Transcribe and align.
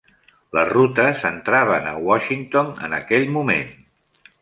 Les 0.57 0.69
rutes 0.69 1.21
entraven 1.29 1.87
a 1.91 1.93
Washington 2.09 2.75
en 2.89 2.99
aquell 3.01 3.31
moment. 3.39 3.75